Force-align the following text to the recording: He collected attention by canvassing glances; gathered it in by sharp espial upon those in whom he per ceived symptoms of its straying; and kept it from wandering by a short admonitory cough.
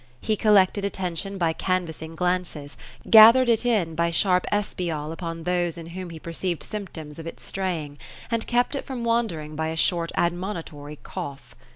He 0.19 0.35
collected 0.35 0.83
attention 0.83 1.37
by 1.37 1.53
canvassing 1.53 2.15
glances; 2.15 2.75
gathered 3.07 3.47
it 3.49 3.67
in 3.67 3.93
by 3.93 4.09
sharp 4.09 4.47
espial 4.51 5.11
upon 5.11 5.43
those 5.43 5.77
in 5.77 5.85
whom 5.89 6.09
he 6.09 6.17
per 6.19 6.31
ceived 6.31 6.63
symptoms 6.63 7.19
of 7.19 7.27
its 7.27 7.43
straying; 7.43 7.99
and 8.31 8.47
kept 8.47 8.73
it 8.73 8.83
from 8.83 9.03
wandering 9.03 9.55
by 9.55 9.67
a 9.67 9.75
short 9.77 10.11
admonitory 10.17 10.97
cough. 11.03 11.55